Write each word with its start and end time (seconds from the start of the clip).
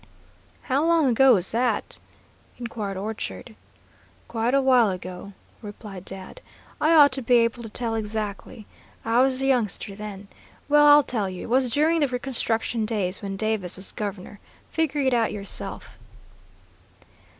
"How 0.63 0.83
long 0.83 1.05
ago 1.07 1.35
was 1.35 1.51
that?" 1.51 1.99
inquired 2.57 2.97
Orchard. 2.97 3.53
"Quite 4.27 4.55
a 4.55 4.59
while 4.59 4.89
ago," 4.89 5.33
replied 5.61 6.05
Dad. 6.05 6.41
"I 6.81 6.95
ought 6.95 7.11
to 7.11 7.21
be 7.21 7.35
able 7.35 7.61
to 7.61 7.69
tell 7.69 7.93
exactly. 7.93 8.65
I 9.05 9.21
was 9.21 9.43
a 9.43 9.45
youngster 9.45 9.93
then. 9.93 10.27
Well, 10.67 10.87
I'll 10.87 11.03
tell 11.03 11.29
you; 11.29 11.43
it 11.43 11.49
was 11.49 11.69
during 11.69 11.99
the 11.99 12.07
reconstruction 12.07 12.83
days, 12.83 13.21
when 13.21 13.37
Davis 13.37 13.77
was 13.77 13.91
governor. 13.91 14.39
Figure 14.71 15.01
it 15.01 15.13
out 15.13 15.31
yourself." 15.31 15.99